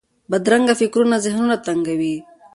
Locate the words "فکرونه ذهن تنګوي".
0.81-2.15